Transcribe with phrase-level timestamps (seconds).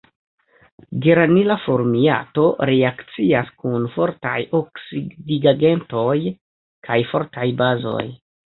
[1.05, 6.19] Geranila formiato reakcias kun fortaj oksidigagentoj
[6.91, 8.05] kaj fortaj bazoj.